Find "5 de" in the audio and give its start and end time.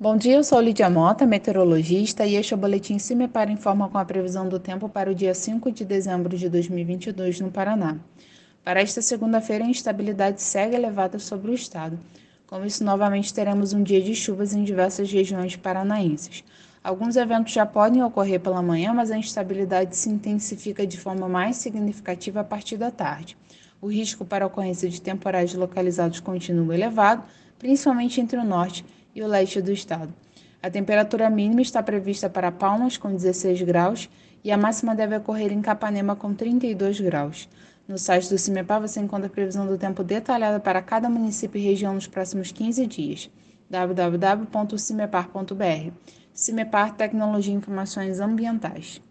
5.34-5.84